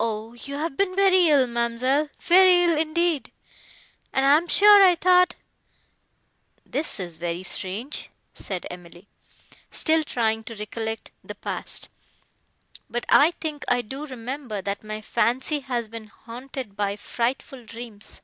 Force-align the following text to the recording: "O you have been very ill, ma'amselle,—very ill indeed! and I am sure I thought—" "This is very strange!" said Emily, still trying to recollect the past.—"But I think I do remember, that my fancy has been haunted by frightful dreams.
"O 0.00 0.32
you 0.32 0.56
have 0.56 0.76
been 0.76 0.96
very 0.96 1.28
ill, 1.28 1.46
ma'amselle,—very 1.46 2.64
ill 2.64 2.76
indeed! 2.76 3.30
and 4.12 4.26
I 4.26 4.36
am 4.38 4.48
sure 4.48 4.82
I 4.84 4.96
thought—" 4.96 5.36
"This 6.64 6.98
is 6.98 7.18
very 7.18 7.44
strange!" 7.44 8.10
said 8.34 8.66
Emily, 8.72 9.06
still 9.70 10.02
trying 10.02 10.42
to 10.42 10.56
recollect 10.56 11.12
the 11.22 11.36
past.—"But 11.36 13.06
I 13.08 13.30
think 13.40 13.64
I 13.68 13.82
do 13.82 14.04
remember, 14.04 14.60
that 14.62 14.82
my 14.82 15.00
fancy 15.00 15.60
has 15.60 15.88
been 15.88 16.06
haunted 16.08 16.74
by 16.76 16.96
frightful 16.96 17.64
dreams. 17.64 18.22